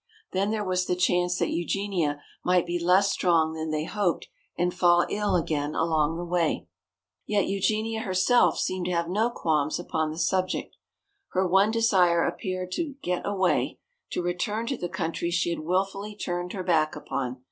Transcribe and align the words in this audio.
Then 0.31 0.49
there 0.49 0.65
was 0.65 0.87
the 0.87 0.95
chance 0.95 1.37
that 1.37 1.51
Eugenia 1.51 2.23
might 2.43 2.65
be 2.65 2.83
less 2.83 3.11
strong 3.11 3.53
than 3.53 3.69
they 3.69 3.83
hoped 3.83 4.29
and 4.57 4.73
fall 4.73 5.05
ill 5.11 5.35
again 5.35 5.75
along 5.75 6.17
the 6.17 6.25
way. 6.25 6.65
Yet 7.27 7.45
Eugenia 7.45 7.99
herself 7.99 8.57
seemed 8.57 8.85
to 8.87 8.93
have 8.93 9.07
no 9.07 9.29
qualms 9.29 9.77
upon 9.77 10.09
the 10.09 10.17
subject. 10.17 10.75
Her 11.33 11.47
one 11.47 11.69
desire 11.69 12.25
appeared 12.25 12.71
to 12.71 12.83
be 12.85 12.93
to 12.95 12.99
get 13.03 13.27
away, 13.27 13.77
to 14.09 14.23
return 14.23 14.65
to 14.65 14.75
the 14.77 14.89
country 14.89 15.29
she 15.29 15.51
had 15.51 15.59
wilfully 15.59 16.15
turned 16.15 16.53
her 16.53 16.63
back 16.63 16.95
upon. 16.95 17.39